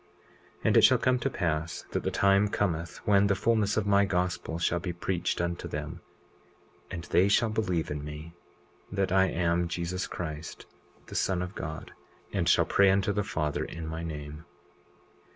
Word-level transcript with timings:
20:30 0.61 0.61
And 0.63 0.77
it 0.77 0.83
shall 0.83 0.97
come 0.97 1.19
to 1.19 1.29
pass 1.29 1.83
that 1.91 2.01
the 2.01 2.09
time 2.09 2.47
cometh, 2.47 2.97
when 3.05 3.27
the 3.27 3.35
fulness 3.35 3.77
of 3.77 3.85
my 3.85 4.03
gospel 4.03 4.57
shall 4.57 4.79
be 4.79 4.91
preached 4.91 5.39
unto 5.39 5.67
them; 5.67 6.01
20:31 6.89 6.93
And 6.95 7.03
they 7.03 7.27
shall 7.27 7.49
believe 7.51 7.91
in 7.91 8.03
me, 8.03 8.33
that 8.91 9.11
I 9.11 9.25
am 9.25 9.67
Jesus 9.67 10.07
Christ, 10.07 10.65
the 11.05 11.13
Son 11.13 11.43
of 11.43 11.53
God, 11.53 11.91
and 12.33 12.49
shall 12.49 12.65
pray 12.65 12.89
unto 12.89 13.13
the 13.13 13.21
Father 13.23 13.63
in 13.63 13.85
my 13.85 14.01
name. 14.01 14.45